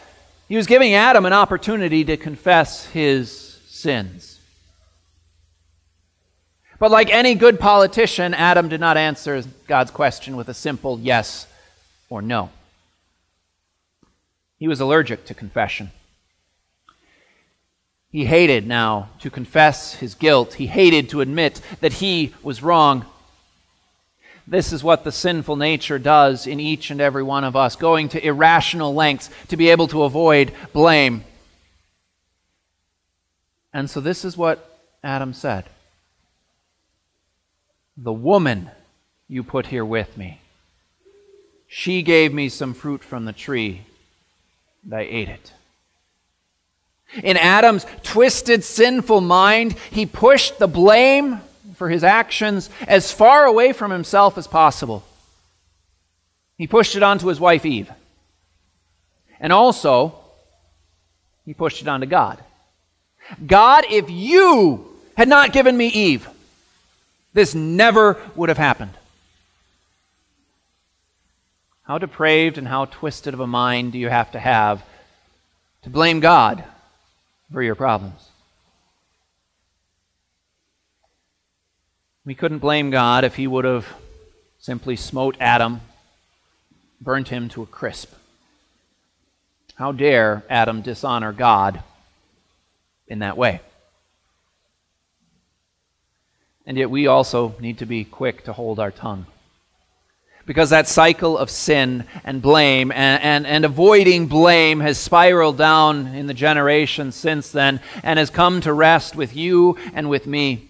He 0.48 0.56
was 0.56 0.66
giving 0.66 0.94
Adam 0.94 1.26
an 1.26 1.32
opportunity 1.32 2.04
to 2.04 2.16
confess 2.16 2.86
his 2.86 3.30
sins. 3.68 4.40
But 6.78 6.90
like 6.90 7.10
any 7.10 7.34
good 7.34 7.60
politician, 7.60 8.32
Adam 8.34 8.68
did 8.68 8.80
not 8.80 8.96
answer 8.96 9.42
God's 9.66 9.90
question 9.90 10.36
with 10.36 10.48
a 10.48 10.54
simple 10.54 10.98
yes 10.98 11.46
or 12.08 12.22
no. 12.22 12.50
He 14.58 14.66
was 14.66 14.80
allergic 14.80 15.26
to 15.26 15.34
confession. 15.34 15.90
He 18.10 18.24
hated 18.24 18.66
now 18.66 19.10
to 19.20 19.30
confess 19.30 19.94
his 19.94 20.14
guilt. 20.14 20.54
He 20.54 20.66
hated 20.66 21.10
to 21.10 21.20
admit 21.20 21.60
that 21.80 21.94
he 21.94 22.34
was 22.42 22.62
wrong. 22.62 23.04
This 24.50 24.72
is 24.72 24.82
what 24.82 25.04
the 25.04 25.12
sinful 25.12 25.54
nature 25.54 26.00
does 26.00 26.48
in 26.48 26.58
each 26.58 26.90
and 26.90 27.00
every 27.00 27.22
one 27.22 27.44
of 27.44 27.54
us, 27.54 27.76
going 27.76 28.08
to 28.08 28.26
irrational 28.26 28.92
lengths 28.92 29.30
to 29.46 29.56
be 29.56 29.70
able 29.70 29.86
to 29.86 30.02
avoid 30.02 30.52
blame. 30.72 31.22
And 33.72 33.88
so, 33.88 34.00
this 34.00 34.24
is 34.24 34.36
what 34.36 34.80
Adam 35.04 35.34
said 35.34 35.66
The 37.96 38.12
woman 38.12 38.70
you 39.28 39.44
put 39.44 39.66
here 39.66 39.84
with 39.84 40.16
me, 40.16 40.40
she 41.68 42.02
gave 42.02 42.34
me 42.34 42.48
some 42.48 42.74
fruit 42.74 43.04
from 43.04 43.26
the 43.26 43.32
tree, 43.32 43.82
and 44.82 44.92
I 44.92 45.02
ate 45.02 45.28
it. 45.28 45.52
In 47.22 47.36
Adam's 47.36 47.86
twisted, 48.02 48.64
sinful 48.64 49.20
mind, 49.20 49.76
he 49.92 50.06
pushed 50.06 50.58
the 50.58 50.66
blame 50.66 51.40
for 51.80 51.88
his 51.88 52.04
actions 52.04 52.68
as 52.86 53.10
far 53.10 53.46
away 53.46 53.72
from 53.72 53.90
himself 53.90 54.36
as 54.36 54.46
possible. 54.46 55.02
He 56.58 56.66
pushed 56.66 56.94
it 56.94 57.02
onto 57.02 57.26
his 57.28 57.40
wife 57.40 57.64
Eve. 57.64 57.90
And 59.40 59.50
also, 59.50 60.14
he 61.46 61.54
pushed 61.54 61.80
it 61.80 61.88
onto 61.88 62.04
God. 62.04 62.38
God, 63.46 63.86
if 63.88 64.10
you 64.10 64.94
had 65.16 65.26
not 65.26 65.54
given 65.54 65.74
me 65.74 65.86
Eve, 65.86 66.28
this 67.32 67.54
never 67.54 68.18
would 68.36 68.50
have 68.50 68.58
happened. 68.58 68.92
How 71.84 71.96
depraved 71.96 72.58
and 72.58 72.68
how 72.68 72.84
twisted 72.84 73.32
of 73.32 73.40
a 73.40 73.46
mind 73.46 73.92
do 73.92 73.98
you 73.98 74.10
have 74.10 74.32
to 74.32 74.38
have 74.38 74.84
to 75.84 75.88
blame 75.88 76.20
God 76.20 76.62
for 77.50 77.62
your 77.62 77.74
problems. 77.74 78.29
We 82.30 82.36
couldn't 82.36 82.60
blame 82.60 82.90
God 82.90 83.24
if 83.24 83.34
he 83.34 83.48
would 83.48 83.64
have 83.64 83.88
simply 84.60 84.94
smote 84.94 85.36
Adam, 85.40 85.80
burnt 87.00 87.26
him 87.26 87.48
to 87.48 87.62
a 87.62 87.66
crisp. 87.66 88.12
How 89.74 89.90
dare 89.90 90.44
Adam 90.48 90.80
dishonor 90.80 91.32
God 91.32 91.82
in 93.08 93.18
that 93.18 93.36
way? 93.36 93.60
And 96.64 96.78
yet 96.78 96.88
we 96.88 97.08
also 97.08 97.56
need 97.58 97.78
to 97.78 97.84
be 97.84 98.04
quick 98.04 98.44
to 98.44 98.52
hold 98.52 98.78
our 98.78 98.92
tongue 98.92 99.26
because 100.46 100.70
that 100.70 100.86
cycle 100.86 101.36
of 101.36 101.50
sin 101.50 102.04
and 102.22 102.40
blame 102.40 102.92
and, 102.92 103.20
and, 103.24 103.44
and, 103.44 103.64
avoiding 103.64 104.28
blame 104.28 104.78
has 104.78 104.98
spiraled 104.98 105.58
down 105.58 106.06
in 106.14 106.28
the 106.28 106.34
generations 106.34 107.16
since 107.16 107.50
then 107.50 107.80
and 108.04 108.20
has 108.20 108.30
come 108.30 108.60
to 108.60 108.72
rest 108.72 109.16
with 109.16 109.34
you 109.34 109.76
and 109.94 110.08
with 110.08 110.28
me. 110.28 110.69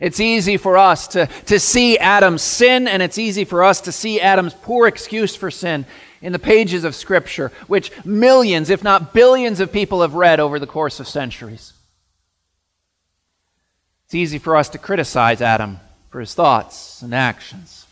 It's 0.00 0.18
easy 0.18 0.56
for 0.56 0.76
us 0.76 1.08
to, 1.08 1.26
to 1.46 1.60
see 1.60 1.98
Adam's 1.98 2.42
sin, 2.42 2.88
and 2.88 3.02
it's 3.02 3.18
easy 3.18 3.44
for 3.44 3.62
us 3.62 3.82
to 3.82 3.92
see 3.92 4.20
Adam's 4.20 4.54
poor 4.54 4.88
excuse 4.88 5.36
for 5.36 5.50
sin 5.50 5.86
in 6.20 6.32
the 6.32 6.38
pages 6.38 6.84
of 6.84 6.94
Scripture, 6.94 7.52
which 7.66 7.92
millions, 8.04 8.70
if 8.70 8.82
not 8.82 9.12
billions, 9.14 9.60
of 9.60 9.70
people 9.70 10.02
have 10.02 10.14
read 10.14 10.40
over 10.40 10.58
the 10.58 10.66
course 10.66 10.98
of 10.98 11.06
centuries. 11.06 11.72
It's 14.06 14.14
easy 14.14 14.38
for 14.38 14.56
us 14.56 14.68
to 14.70 14.78
criticize 14.78 15.40
Adam 15.40 15.78
for 16.10 16.20
his 16.20 16.34
thoughts 16.34 17.02
and 17.02 17.14
actions. 17.14 17.86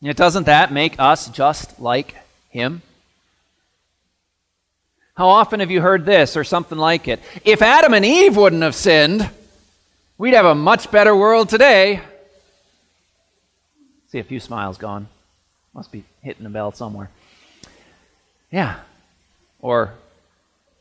Yet 0.00 0.16
doesn't 0.16 0.44
that 0.44 0.72
make 0.72 0.94
us 0.98 1.28
just 1.28 1.80
like 1.80 2.14
him? 2.50 2.82
How 5.16 5.28
often 5.28 5.60
have 5.60 5.70
you 5.70 5.80
heard 5.80 6.06
this 6.06 6.36
or 6.36 6.44
something 6.44 6.78
like 6.78 7.08
it? 7.08 7.20
If 7.44 7.60
Adam 7.60 7.92
and 7.92 8.04
Eve 8.04 8.36
wouldn't 8.36 8.62
have 8.62 8.76
sinned, 8.76 9.28
we'd 10.18 10.34
have 10.34 10.44
a 10.44 10.54
much 10.54 10.90
better 10.90 11.16
world 11.16 11.48
today. 11.48 12.02
See 14.08 14.18
a 14.18 14.24
few 14.24 14.40
smiles 14.40 14.76
gone. 14.76 15.08
Must 15.72 15.92
be 15.92 16.04
hitting 16.22 16.44
a 16.44 16.50
bell 16.50 16.72
somewhere. 16.72 17.10
Yeah. 18.50 18.80
Or 19.60 19.94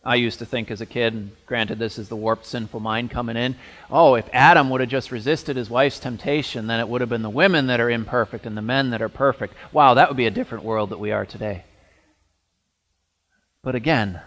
I 0.03 0.15
used 0.15 0.39
to 0.39 0.46
think 0.46 0.72
as 0.72 0.79
a 0.79 0.86
kid, 0.86 1.13
and 1.13 1.32
granted, 1.46 1.79
this 1.79 2.00
is 2.00 2.08
the 2.08 2.15
warped, 2.15 2.46
sinful 2.46 2.79
mind 2.79 3.12
coming 3.12 3.36
in. 3.36 3.56
Oh, 3.91 4.15
if 4.15 4.29
Adam 4.32 4.70
would 4.70 4.79
have 4.82 4.89
just 4.89 5.12
resisted 5.12 5.58
his 5.58 5.70
wife's 5.70 6.00
temptation, 6.00 6.67
then 6.67 6.79
it 6.79 6.88
would 6.88 7.01
have 7.01 7.10
been 7.10 7.24
the 7.24 7.29
women 7.29 7.67
that 7.67 7.82
are 7.82 7.89
imperfect 7.89 8.46
and 8.46 8.56
the 8.56 8.62
men 8.62 8.91
that 8.91 9.01
are 9.01 9.10
perfect. 9.10 9.53
Wow, 9.74 9.96
that 9.96 10.08
would 10.08 10.17
be 10.17 10.25
a 10.25 10.32
different 10.32 10.63
world 10.63 10.91
that 10.91 11.00
we 11.00 11.12
are 11.12 11.25
today. 11.25 11.65
But 13.62 13.75
again, 13.75 14.22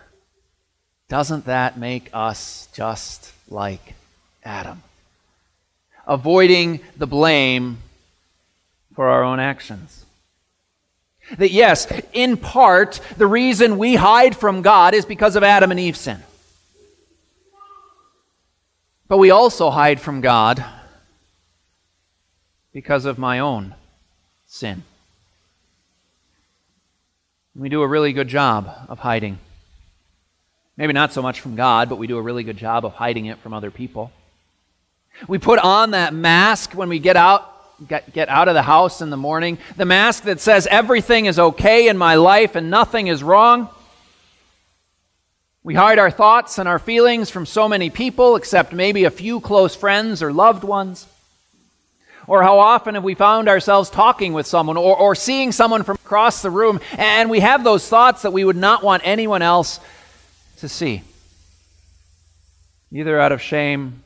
doesn't 1.08 1.46
that 1.46 1.78
make 1.78 2.10
us 2.12 2.68
just 2.74 3.32
like 3.48 3.94
Adam? 4.44 4.82
Avoiding 6.10 6.80
the 6.96 7.06
blame 7.06 7.78
for 8.94 9.08
our 9.08 9.22
own 9.22 9.38
actions. 9.38 10.04
That 11.38 11.52
yes, 11.52 11.86
in 12.12 12.36
part, 12.36 13.00
the 13.16 13.28
reason 13.28 13.78
we 13.78 13.94
hide 13.94 14.36
from 14.36 14.60
God 14.60 14.92
is 14.92 15.06
because 15.06 15.36
of 15.36 15.44
Adam 15.44 15.70
and 15.70 15.78
Eve's 15.78 16.00
sin. 16.00 16.20
But 19.06 19.18
we 19.18 19.30
also 19.30 19.70
hide 19.70 20.00
from 20.00 20.20
God 20.20 20.64
because 22.72 23.04
of 23.04 23.16
my 23.16 23.38
own 23.38 23.76
sin. 24.48 24.82
We 27.54 27.68
do 27.68 27.82
a 27.82 27.86
really 27.86 28.12
good 28.12 28.28
job 28.28 28.68
of 28.88 28.98
hiding. 28.98 29.38
Maybe 30.76 30.92
not 30.92 31.12
so 31.12 31.22
much 31.22 31.40
from 31.40 31.54
God, 31.54 31.88
but 31.88 31.98
we 31.98 32.08
do 32.08 32.18
a 32.18 32.22
really 32.22 32.42
good 32.42 32.56
job 32.56 32.84
of 32.84 32.94
hiding 32.94 33.26
it 33.26 33.38
from 33.38 33.54
other 33.54 33.70
people. 33.70 34.10
We 35.28 35.38
put 35.38 35.58
on 35.58 35.92
that 35.92 36.14
mask 36.14 36.72
when 36.72 36.88
we 36.88 36.98
get 36.98 37.16
out 37.16 37.50
get, 37.86 38.12
get 38.12 38.28
out 38.28 38.48
of 38.48 38.54
the 38.54 38.62
house 38.62 39.00
in 39.00 39.10
the 39.10 39.16
morning, 39.16 39.58
the 39.76 39.84
mask 39.84 40.24
that 40.24 40.40
says 40.40 40.66
everything 40.70 41.26
is 41.26 41.38
okay 41.38 41.88
in 41.88 41.96
my 41.96 42.16
life 42.16 42.54
and 42.54 42.70
nothing 42.70 43.06
is 43.06 43.22
wrong. 43.22 43.68
We 45.62 45.74
hide 45.74 45.98
our 45.98 46.10
thoughts 46.10 46.58
and 46.58 46.68
our 46.68 46.78
feelings 46.78 47.28
from 47.28 47.44
so 47.44 47.68
many 47.68 47.90
people, 47.90 48.36
except 48.36 48.72
maybe 48.72 49.04
a 49.04 49.10
few 49.10 49.40
close 49.40 49.74
friends 49.74 50.22
or 50.22 50.32
loved 50.32 50.64
ones. 50.64 51.06
Or 52.26 52.42
how 52.42 52.58
often 52.58 52.94
have 52.94 53.04
we 53.04 53.14
found 53.14 53.48
ourselves 53.48 53.90
talking 53.90 54.32
with 54.32 54.46
someone 54.46 54.76
or, 54.76 54.96
or 54.96 55.14
seeing 55.14 55.52
someone 55.52 55.82
from 55.82 55.96
across 55.96 56.42
the 56.42 56.50
room 56.50 56.80
and 56.96 57.28
we 57.28 57.40
have 57.40 57.64
those 57.64 57.86
thoughts 57.88 58.22
that 58.22 58.32
we 58.32 58.44
would 58.44 58.56
not 58.56 58.82
want 58.82 59.02
anyone 59.04 59.42
else 59.42 59.80
to 60.58 60.68
see, 60.68 61.02
either 62.92 63.18
out 63.18 63.32
of 63.32 63.42
shame 63.42 64.02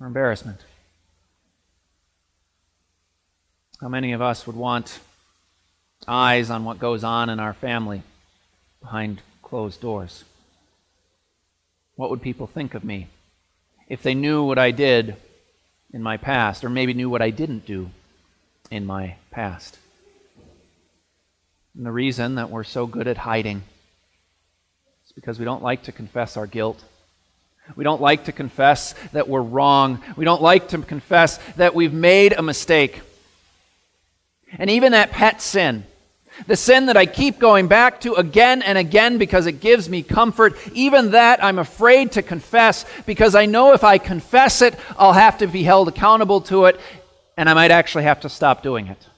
or 0.00 0.06
embarrassment? 0.06 0.60
How 3.80 3.88
many 3.88 4.12
of 4.12 4.22
us 4.22 4.46
would 4.46 4.56
want 4.56 4.98
eyes 6.06 6.50
on 6.50 6.64
what 6.64 6.78
goes 6.78 7.04
on 7.04 7.28
in 7.30 7.40
our 7.40 7.54
family 7.54 8.02
behind 8.80 9.20
closed 9.42 9.80
doors? 9.80 10.24
What 11.96 12.10
would 12.10 12.22
people 12.22 12.46
think 12.46 12.74
of 12.74 12.84
me 12.84 13.08
if 13.88 14.02
they 14.02 14.14
knew 14.14 14.42
what 14.42 14.58
I 14.58 14.70
did 14.70 15.16
in 15.92 16.02
my 16.02 16.16
past, 16.16 16.64
or 16.64 16.70
maybe 16.70 16.94
knew 16.94 17.08
what 17.08 17.22
I 17.22 17.30
didn't 17.30 17.66
do 17.66 17.90
in 18.70 18.84
my 18.86 19.16
past? 19.30 19.78
And 21.76 21.84
the 21.84 21.92
reason 21.92 22.36
that 22.36 22.50
we're 22.50 22.64
so 22.64 22.86
good 22.86 23.06
at 23.06 23.18
hiding 23.18 23.62
is 25.06 25.12
because 25.12 25.38
we 25.38 25.44
don't 25.44 25.62
like 25.62 25.82
to 25.84 25.92
confess 25.92 26.36
our 26.36 26.46
guilt. 26.46 26.82
We 27.76 27.84
don't 27.84 28.00
like 28.00 28.24
to 28.24 28.32
confess 28.32 28.94
that 29.12 29.28
we're 29.28 29.42
wrong. 29.42 30.02
We 30.16 30.24
don't 30.24 30.42
like 30.42 30.68
to 30.68 30.78
confess 30.78 31.38
that 31.56 31.74
we've 31.74 31.92
made 31.92 32.32
a 32.32 32.42
mistake. 32.42 33.00
And 34.58 34.70
even 34.70 34.92
that 34.92 35.10
pet 35.10 35.40
sin, 35.40 35.84
the 36.46 36.56
sin 36.56 36.86
that 36.86 36.96
I 36.96 37.06
keep 37.06 37.38
going 37.38 37.68
back 37.68 38.00
to 38.02 38.14
again 38.14 38.62
and 38.62 38.76
again 38.76 39.18
because 39.18 39.46
it 39.46 39.60
gives 39.60 39.88
me 39.88 40.02
comfort, 40.02 40.54
even 40.72 41.12
that 41.12 41.42
I'm 41.42 41.58
afraid 41.58 42.12
to 42.12 42.22
confess 42.22 42.84
because 43.06 43.34
I 43.34 43.46
know 43.46 43.72
if 43.72 43.82
I 43.82 43.98
confess 43.98 44.60
it, 44.60 44.74
I'll 44.98 45.12
have 45.12 45.38
to 45.38 45.46
be 45.46 45.62
held 45.62 45.88
accountable 45.88 46.42
to 46.42 46.66
it 46.66 46.78
and 47.36 47.48
I 47.48 47.54
might 47.54 47.70
actually 47.70 48.04
have 48.04 48.20
to 48.20 48.28
stop 48.28 48.62
doing 48.62 48.88
it. 48.88 49.08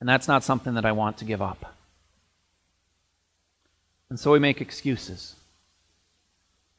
And 0.00 0.08
that's 0.08 0.28
not 0.28 0.44
something 0.44 0.74
that 0.74 0.84
I 0.84 0.92
want 0.92 1.18
to 1.18 1.24
give 1.24 1.40
up. 1.40 1.74
And 4.10 4.20
so 4.20 4.32
we 4.32 4.38
make 4.38 4.60
excuses 4.60 5.34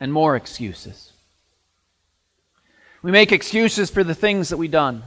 and 0.06 0.14
more 0.14 0.36
excuses. 0.36 1.12
We 3.02 3.10
make 3.10 3.32
excuses 3.32 3.90
for 3.90 4.04
the 4.04 4.14
things 4.14 4.50
that 4.50 4.58
we've 4.58 4.70
done. 4.70 5.02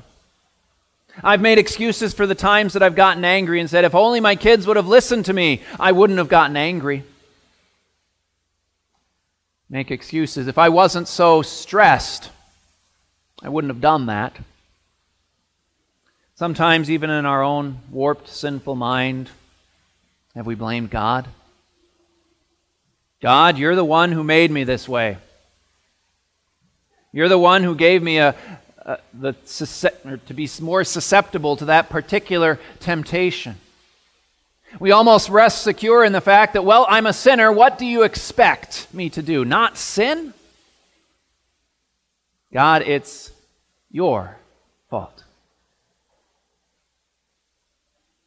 I've 1.22 1.40
made 1.40 1.56
excuses 1.56 2.12
for 2.12 2.26
the 2.26 2.34
times 2.34 2.72
that 2.72 2.82
I've 2.82 2.96
gotten 2.96 3.24
angry 3.24 3.60
and 3.60 3.70
said, 3.70 3.84
if 3.84 3.94
only 3.94 4.18
my 4.18 4.34
kids 4.34 4.66
would 4.66 4.76
have 4.76 4.88
listened 4.88 5.26
to 5.26 5.32
me, 5.32 5.62
I 5.78 5.92
wouldn't 5.92 6.18
have 6.18 6.28
gotten 6.28 6.56
angry. 6.56 7.04
Make 9.70 9.92
excuses. 9.92 10.48
If 10.48 10.58
I 10.58 10.68
wasn't 10.68 11.06
so 11.06 11.42
stressed, 11.42 12.32
I 13.40 13.48
wouldn't 13.48 13.72
have 13.72 13.80
done 13.80 14.06
that. 14.06 14.36
Sometimes, 16.34 16.90
even 16.90 17.08
in 17.08 17.24
our 17.24 17.44
own 17.44 17.78
warped, 17.88 18.28
sinful 18.28 18.74
mind, 18.74 19.30
have 20.34 20.46
we 20.46 20.56
blamed 20.56 20.90
God? 20.90 21.28
God, 23.20 23.58
you're 23.58 23.74
the 23.74 23.84
one 23.84 24.12
who 24.12 24.22
made 24.22 24.50
me 24.50 24.64
this 24.64 24.88
way. 24.88 25.18
You're 27.12 27.28
the 27.28 27.38
one 27.38 27.64
who 27.64 27.74
gave 27.74 28.02
me 28.02 28.18
a, 28.18 28.36
a 28.78 28.98
the 29.12 29.32
to 30.26 30.34
be 30.34 30.48
more 30.60 30.84
susceptible 30.84 31.56
to 31.56 31.64
that 31.66 31.88
particular 31.88 32.60
temptation. 32.80 33.56
We 34.78 34.92
almost 34.92 35.30
rest 35.30 35.62
secure 35.62 36.04
in 36.04 36.12
the 36.12 36.20
fact 36.20 36.52
that, 36.52 36.64
well, 36.64 36.86
I'm 36.88 37.06
a 37.06 37.12
sinner. 37.12 37.50
What 37.50 37.78
do 37.78 37.86
you 37.86 38.02
expect 38.02 38.86
me 38.92 39.08
to 39.10 39.22
do? 39.22 39.44
Not 39.44 39.78
sin? 39.78 40.34
God, 42.52 42.82
it's 42.82 43.32
your 43.90 44.36
fault. 44.90 45.24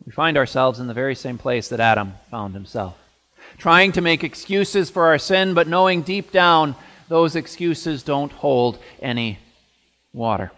We 0.06 0.12
find 0.12 0.36
ourselves 0.36 0.80
in 0.80 0.88
the 0.88 0.94
very 0.94 1.16
same 1.16 1.38
place 1.38 1.70
that 1.70 1.80
Adam 1.80 2.14
found 2.30 2.56
himself 2.56 2.98
trying 3.58 3.91
to 3.93 4.01
make 4.01 4.24
excuses 4.24 4.89
for 4.89 5.08
our 5.08 5.17
sin, 5.17 5.53
but 5.53 5.67
knowing 5.67 6.01
deep 6.01 6.31
down 6.31 6.75
those 7.08 7.36
excuses 7.36 8.03
don't 8.03 8.31
hold 8.31 8.79
any 9.01 9.38
water. 10.13 10.51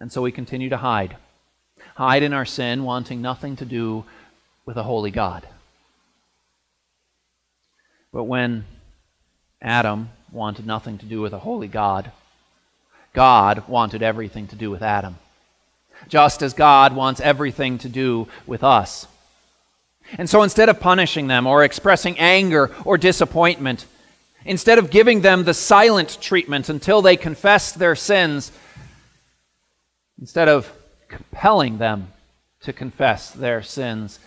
And 0.00 0.12
so 0.12 0.22
we 0.22 0.32
continue 0.32 0.68
to 0.68 0.76
hide. 0.76 1.16
Hide 1.94 2.22
in 2.22 2.32
our 2.32 2.44
sin, 2.44 2.84
wanting 2.84 3.22
nothing 3.22 3.56
to 3.56 3.64
do 3.64 4.04
with 4.66 4.76
a 4.76 4.82
holy 4.82 5.10
God. 5.10 5.46
But 8.12 8.24
when 8.24 8.64
Adam 9.62 10.10
wanted 10.30 10.66
nothing 10.66 10.98
to 10.98 11.06
do 11.06 11.20
with 11.20 11.32
a 11.32 11.38
holy 11.38 11.68
God, 11.68 12.12
God 13.14 13.66
wanted 13.68 14.02
everything 14.02 14.46
to 14.48 14.56
do 14.56 14.70
with 14.70 14.82
Adam. 14.82 15.16
Just 16.08 16.42
as 16.42 16.52
God 16.52 16.94
wants 16.94 17.20
everything 17.20 17.78
to 17.78 17.88
do 17.88 18.28
with 18.46 18.62
us. 18.62 19.06
And 20.18 20.28
so 20.28 20.42
instead 20.42 20.68
of 20.68 20.80
punishing 20.80 21.26
them 21.26 21.46
or 21.46 21.64
expressing 21.64 22.18
anger 22.18 22.74
or 22.84 22.96
disappointment, 22.96 23.86
instead 24.44 24.78
of 24.78 24.90
giving 24.90 25.20
them 25.20 25.44
the 25.44 25.54
silent 25.54 26.18
treatment 26.20 26.68
until 26.68 27.02
they 27.02 27.16
confess 27.16 27.72
their 27.72 27.96
sins, 27.96 28.52
instead 30.20 30.48
of 30.48 30.70
compelling 31.08 31.78
them 31.78 32.08
to 32.60 32.72
confess 32.72 33.30
their 33.30 33.62
sins, 33.62 34.18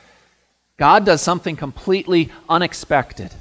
God 0.77 1.05
does 1.05 1.21
something 1.21 1.55
completely 1.55 2.31
unexpected. 2.47 3.31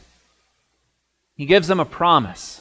He 1.37 1.47
gives 1.47 1.69
them 1.69 1.81
a 1.81 1.85
promise. 1.85 2.61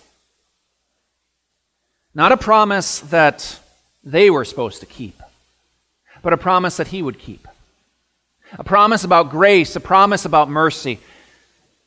Not 2.13 2.31
a 2.31 2.37
promise 2.37 2.99
that 2.99 3.59
they 4.03 4.29
were 4.29 4.45
supposed 4.45 4.79
to 4.79 4.85
keep, 4.85 5.21
but 6.21 6.33
a 6.33 6.37
promise 6.37 6.77
that 6.77 6.87
He 6.87 7.01
would 7.01 7.19
keep 7.19 7.47
a 8.53 8.63
promise 8.63 9.03
about 9.03 9.29
grace, 9.29 9.75
a 9.75 9.79
promise 9.79 10.25
about 10.25 10.49
mercy. 10.49 10.99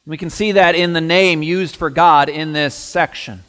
We 0.06 0.16
can 0.16 0.30
see 0.30 0.52
that 0.52 0.74
in 0.74 0.92
the 0.92 1.00
name 1.00 1.42
used 1.42 1.76
for 1.76 1.90
God 1.90 2.28
in 2.28 2.52
this 2.52 2.74
section. 2.74 3.42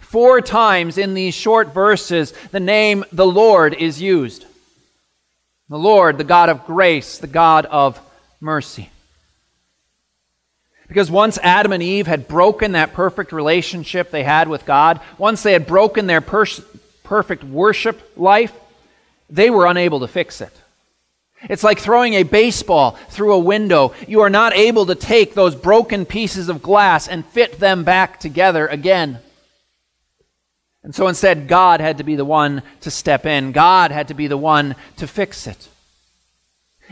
Four 0.00 0.40
times 0.40 0.98
in 0.98 1.14
these 1.14 1.34
short 1.34 1.74
verses, 1.74 2.32
the 2.50 2.60
name 2.60 3.04
the 3.12 3.26
Lord 3.26 3.74
is 3.74 4.00
used. 4.00 4.46
The 5.68 5.78
Lord, 5.78 6.18
the 6.18 6.24
God 6.24 6.48
of 6.48 6.64
grace, 6.66 7.18
the 7.18 7.26
God 7.26 7.66
of 7.66 8.00
mercy. 8.40 8.90
Because 10.88 11.10
once 11.10 11.38
Adam 11.42 11.72
and 11.72 11.82
Eve 11.82 12.06
had 12.06 12.26
broken 12.26 12.72
that 12.72 12.94
perfect 12.94 13.32
relationship 13.32 14.10
they 14.10 14.22
had 14.22 14.48
with 14.48 14.64
God, 14.64 15.00
once 15.18 15.42
they 15.42 15.52
had 15.52 15.66
broken 15.66 16.06
their 16.06 16.22
perfect 16.22 17.44
worship 17.44 18.16
life, 18.16 18.54
they 19.28 19.50
were 19.50 19.66
unable 19.66 20.00
to 20.00 20.08
fix 20.08 20.40
it. 20.40 20.52
It's 21.42 21.64
like 21.64 21.78
throwing 21.78 22.14
a 22.14 22.24
baseball 22.24 22.92
through 23.10 23.32
a 23.32 23.38
window. 23.38 23.94
You 24.06 24.20
are 24.22 24.30
not 24.30 24.54
able 24.54 24.86
to 24.86 24.94
take 24.94 25.34
those 25.34 25.54
broken 25.54 26.04
pieces 26.04 26.48
of 26.48 26.62
glass 26.62 27.06
and 27.06 27.24
fit 27.26 27.60
them 27.60 27.84
back 27.84 28.18
together 28.18 28.66
again. 28.66 29.18
And 30.82 30.94
so 30.94 31.06
instead, 31.06 31.48
God 31.48 31.80
had 31.80 31.98
to 31.98 32.04
be 32.04 32.16
the 32.16 32.24
one 32.24 32.62
to 32.80 32.90
step 32.90 33.26
in. 33.26 33.52
God 33.52 33.90
had 33.90 34.08
to 34.08 34.14
be 34.14 34.26
the 34.26 34.36
one 34.36 34.74
to 34.96 35.06
fix 35.06 35.46
it. 35.46 35.68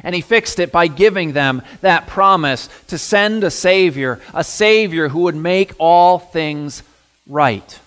And 0.03 0.15
he 0.15 0.21
fixed 0.21 0.59
it 0.59 0.71
by 0.71 0.89
giving 0.89 1.33
them 1.33 1.63
that 1.81 2.07
promise 2.07 2.69
to 2.89 2.99
send 2.99 3.43
a 3.43 3.51
Savior, 3.51 4.21
a 4.35 4.45
Savior 4.45 5.09
who 5.09 5.21
would 5.21 5.37
make 5.37 5.73
all 5.79 6.19
things 6.19 6.83
right. 7.27 7.81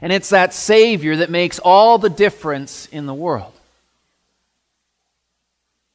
And 0.00 0.12
it's 0.12 0.30
that 0.30 0.54
Savior 0.54 1.16
that 1.16 1.30
makes 1.30 1.58
all 1.58 1.98
the 1.98 2.10
difference 2.10 2.86
in 2.86 3.06
the 3.06 3.14
world. 3.14 3.52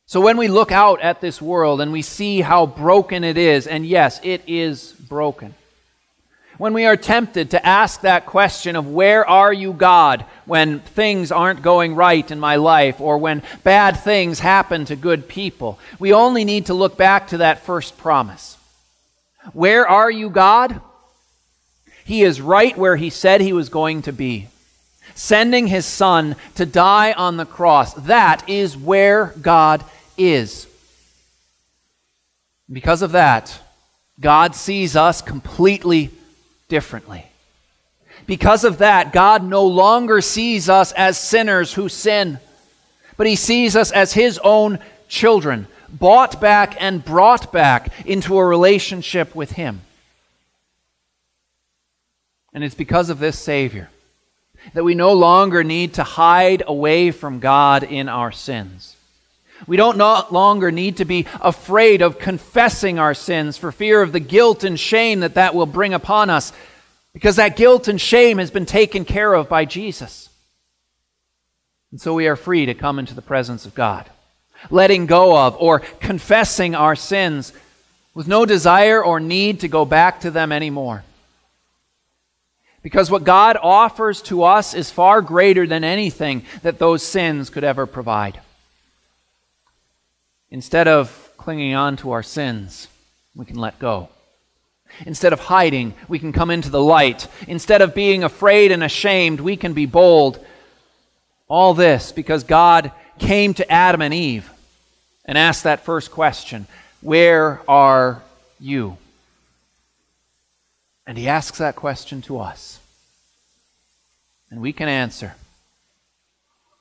So 0.09 0.21
when 0.21 0.37
we 0.37 0.47
look 0.47 0.71
out 0.71 1.01
at 1.01 1.21
this 1.21 1.39
world 1.39 1.81
and 1.81 1.91
we 1.91 2.01
see 2.01 2.41
how 2.41 2.65
broken 2.65 3.23
it 3.23 3.37
is, 3.37 3.67
and 3.67 3.85
yes, 3.85 4.19
it 4.23 4.41
is 4.47 4.93
broken. 4.93 5.53
When 6.57 6.73
we 6.73 6.87
are 6.87 6.97
tempted 6.97 7.51
to 7.51 7.63
ask 7.63 8.01
that 8.01 8.25
question 8.25 8.75
of 8.75 8.87
where 8.87 9.23
are 9.23 9.53
you, 9.53 9.71
God, 9.71 10.25
when 10.45 10.79
things 10.79 11.31
aren't 11.31 11.61
going 11.61 11.93
right 11.93 12.31
in 12.31 12.39
my 12.39 12.55
life 12.55 12.99
or 12.99 13.19
when 13.19 13.43
bad 13.63 13.99
things 13.99 14.39
happen 14.39 14.85
to 14.85 14.95
good 14.95 15.27
people, 15.27 15.77
we 15.99 16.11
only 16.11 16.43
need 16.43 16.65
to 16.65 16.73
look 16.73 16.97
back 16.97 17.27
to 17.27 17.37
that 17.37 17.63
first 17.63 17.95
promise. 17.95 18.57
Where 19.53 19.87
are 19.87 20.09
you, 20.09 20.31
God? 20.31 20.81
He 22.03 22.23
is 22.23 22.41
right 22.41 22.75
where 22.75 22.95
he 22.95 23.11
said 23.11 23.41
he 23.41 23.53
was 23.53 23.69
going 23.69 24.01
to 24.01 24.11
be 24.11 24.47
sending 25.13 25.67
his 25.67 25.85
son 25.85 26.35
to 26.55 26.65
die 26.65 27.11
on 27.11 27.37
the 27.37 27.45
cross. 27.45 27.93
That 27.93 28.47
is 28.49 28.75
where 28.75 29.35
God 29.41 29.83
is. 30.19 30.67
Because 32.71 33.01
of 33.01 33.13
that, 33.13 33.59
God 34.19 34.53
sees 34.55 34.95
us 34.95 35.21
completely 35.21 36.11
differently. 36.67 37.25
Because 38.27 38.63
of 38.63 38.77
that, 38.77 39.11
God 39.11 39.43
no 39.43 39.65
longer 39.65 40.21
sees 40.21 40.69
us 40.69 40.91
as 40.91 41.17
sinners 41.17 41.73
who 41.73 41.89
sin, 41.89 42.39
but 43.17 43.25
He 43.25 43.35
sees 43.35 43.75
us 43.75 43.91
as 43.91 44.13
His 44.13 44.39
own 44.43 44.79
children, 45.07 45.67
bought 45.89 46.39
back 46.39 46.79
and 46.79 47.03
brought 47.03 47.51
back 47.51 47.91
into 48.05 48.37
a 48.37 48.45
relationship 48.45 49.33
with 49.33 49.53
Him. 49.53 49.81
And 52.53 52.63
it's 52.63 52.75
because 52.75 53.09
of 53.09 53.19
this 53.19 53.39
Savior 53.39 53.89
that 54.73 54.83
we 54.83 54.93
no 54.93 55.13
longer 55.13 55.63
need 55.63 55.95
to 55.95 56.03
hide 56.03 56.61
away 56.67 57.11
from 57.11 57.39
God 57.39 57.83
in 57.83 58.09
our 58.09 58.31
sins. 58.31 58.95
We 59.67 59.77
don't 59.77 59.97
no 59.97 60.25
longer 60.31 60.71
need 60.71 60.97
to 60.97 61.05
be 61.05 61.25
afraid 61.41 62.01
of 62.01 62.19
confessing 62.19 62.99
our 62.99 63.13
sins 63.13 63.57
for 63.57 63.71
fear 63.71 64.01
of 64.01 64.11
the 64.11 64.19
guilt 64.19 64.63
and 64.63 64.79
shame 64.79 65.19
that 65.19 65.35
that 65.35 65.55
will 65.55 65.65
bring 65.65 65.93
upon 65.93 66.29
us, 66.29 66.53
because 67.13 67.35
that 67.37 67.55
guilt 67.55 67.87
and 67.87 67.99
shame 67.99 68.37
has 68.37 68.51
been 68.51 68.65
taken 68.65 69.05
care 69.05 69.33
of 69.33 69.49
by 69.49 69.65
Jesus. 69.65 70.29
And 71.91 71.99
so 71.99 72.13
we 72.13 72.27
are 72.27 72.35
free 72.35 72.67
to 72.67 72.73
come 72.73 72.99
into 72.99 73.15
the 73.15 73.21
presence 73.21 73.65
of 73.65 73.73
God, 73.73 74.09
letting 74.69 75.07
go 75.07 75.35
of 75.37 75.55
or 75.59 75.79
confessing 75.79 76.75
our 76.75 76.95
sins 76.95 77.51
with 78.13 78.27
no 78.27 78.45
desire 78.45 79.03
or 79.03 79.19
need 79.19 79.61
to 79.61 79.67
go 79.67 79.85
back 79.85 80.21
to 80.21 80.31
them 80.31 80.51
anymore. 80.51 81.03
Because 82.81 83.11
what 83.11 83.23
God 83.23 83.57
offers 83.61 84.21
to 84.23 84.43
us 84.43 84.73
is 84.73 84.89
far 84.89 85.21
greater 85.21 85.67
than 85.67 85.83
anything 85.83 86.45
that 86.61 86.79
those 86.79 87.03
sins 87.03 87.49
could 87.49 87.63
ever 87.63 87.85
provide. 87.85 88.39
Instead 90.51 90.87
of 90.87 91.31
clinging 91.37 91.73
on 91.75 91.97
to 91.97 92.11
our 92.11 92.23
sins, 92.23 92.87
we 93.35 93.45
can 93.45 93.57
let 93.57 93.79
go. 93.79 94.09
Instead 95.05 95.33
of 95.33 95.39
hiding, 95.39 95.93
we 96.07 96.19
can 96.19 96.31
come 96.31 96.49
into 96.49 96.69
the 96.69 96.81
light. 96.81 97.27
Instead 97.47 97.81
of 97.81 97.93
being 97.93 98.23
afraid 98.23 98.71
and 98.71 98.83
ashamed, 98.83 99.39
we 99.39 99.55
can 99.55 99.73
be 99.73 99.85
bold. 99.85 100.43
All 101.47 101.73
this 101.73 102.11
because 102.11 102.43
God 102.43 102.91
came 103.17 103.53
to 103.55 103.71
Adam 103.71 104.01
and 104.01 104.13
Eve 104.13 104.49
and 105.25 105.37
asked 105.37 105.63
that 105.63 105.85
first 105.85 106.11
question 106.11 106.67
Where 107.01 107.61
are 107.67 108.21
you? 108.59 108.97
And 111.05 111.17
he 111.17 111.27
asks 111.27 111.57
that 111.57 111.75
question 111.75 112.21
to 112.23 112.39
us. 112.39 112.79
And 114.51 114.61
we 114.61 114.73
can 114.73 114.87
answer. 114.87 115.35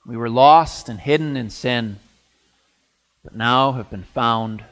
We 0.06 0.16
were 0.16 0.30
lost 0.30 0.88
and 0.88 0.98
hidden 0.98 1.36
in 1.36 1.50
sin, 1.50 1.98
but 3.28 3.36
now 3.36 3.72
have 3.72 3.90
been 3.90 4.04
found 4.04 4.64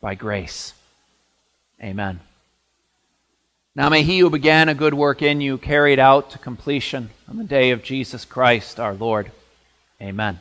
by 0.00 0.14
grace. 0.14 0.74
Amen. 1.82 2.20
Now 3.74 3.88
may 3.88 4.04
he 4.04 4.20
who 4.20 4.30
began 4.30 4.68
a 4.68 4.74
good 4.74 4.94
work 4.94 5.22
in 5.22 5.40
you 5.40 5.58
carry 5.58 5.92
it 5.92 5.98
out 5.98 6.30
to 6.30 6.38
completion 6.38 7.10
on 7.28 7.36
the 7.36 7.42
day 7.42 7.72
of 7.72 7.82
Jesus 7.82 8.24
Christ 8.24 8.78
our 8.78 8.94
Lord. 8.94 9.32
Amen. 10.00 10.38